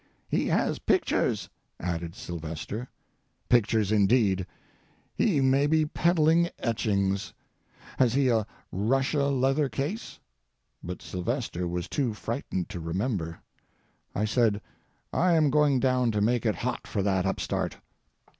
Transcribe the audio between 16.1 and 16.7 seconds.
to make it